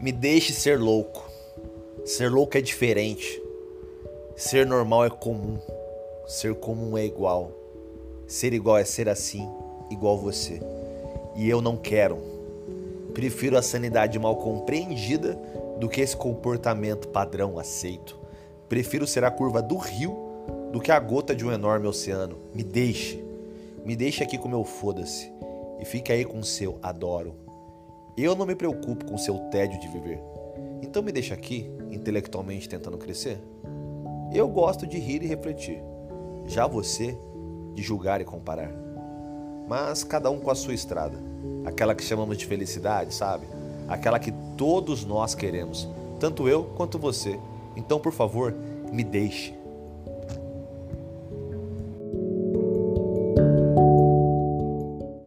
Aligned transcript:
Me 0.00 0.12
deixe 0.12 0.52
ser 0.52 0.78
louco. 0.78 1.30
Ser 2.04 2.30
louco 2.30 2.58
é 2.58 2.60
diferente. 2.60 3.40
Ser 4.36 4.66
normal 4.66 5.04
é 5.04 5.10
comum. 5.10 5.58
Ser 6.26 6.54
comum 6.56 6.98
é 6.98 7.04
igual. 7.04 7.52
Ser 8.26 8.52
igual 8.52 8.76
é 8.76 8.84
ser 8.84 9.08
assim, 9.08 9.48
igual 9.90 10.18
você. 10.18 10.60
E 11.36 11.48
eu 11.48 11.62
não 11.62 11.76
quero. 11.76 12.18
Prefiro 13.14 13.56
a 13.56 13.62
sanidade 13.62 14.18
mal 14.18 14.36
compreendida 14.36 15.38
do 15.78 15.88
que 15.88 16.00
esse 16.00 16.16
comportamento 16.16 17.08
padrão 17.08 17.58
aceito. 17.58 18.18
Prefiro 18.68 19.06
ser 19.06 19.24
a 19.24 19.30
curva 19.30 19.62
do 19.62 19.76
rio 19.76 20.16
do 20.72 20.80
que 20.80 20.90
a 20.90 20.98
gota 20.98 21.34
de 21.34 21.46
um 21.46 21.52
enorme 21.52 21.86
oceano. 21.86 22.38
Me 22.52 22.64
deixe. 22.64 23.22
Me 23.84 23.94
deixe 23.94 24.22
aqui 24.24 24.36
com 24.36 24.48
meu 24.48 24.64
foda-se. 24.64 25.30
E 25.80 25.84
fique 25.84 26.12
aí 26.12 26.24
com 26.24 26.40
o 26.40 26.44
seu 26.44 26.78
adoro. 26.82 27.43
Eu 28.16 28.36
não 28.36 28.46
me 28.46 28.54
preocupo 28.54 29.04
com 29.04 29.18
seu 29.18 29.38
tédio 29.50 29.80
de 29.80 29.88
viver. 29.88 30.20
Então 30.80 31.02
me 31.02 31.10
deixa 31.10 31.34
aqui, 31.34 31.68
intelectualmente 31.90 32.68
tentando 32.68 32.96
crescer. 32.96 33.38
Eu 34.32 34.48
gosto 34.48 34.86
de 34.86 34.98
rir 34.98 35.22
e 35.22 35.26
refletir. 35.26 35.82
Já 36.46 36.66
você, 36.66 37.18
de 37.74 37.82
julgar 37.82 38.20
e 38.20 38.24
comparar. 38.24 38.72
Mas 39.66 40.04
cada 40.04 40.30
um 40.30 40.38
com 40.38 40.50
a 40.50 40.54
sua 40.54 40.74
estrada. 40.74 41.18
Aquela 41.64 41.94
que 41.94 42.04
chamamos 42.04 42.36
de 42.36 42.46
felicidade, 42.46 43.12
sabe? 43.12 43.46
Aquela 43.88 44.18
que 44.18 44.32
todos 44.56 45.04
nós 45.04 45.34
queremos, 45.34 45.88
tanto 46.20 46.48
eu 46.48 46.64
quanto 46.76 46.98
você. 46.98 47.38
Então, 47.74 47.98
por 47.98 48.12
favor, 48.12 48.54
me 48.92 49.02
deixe. 49.02 49.54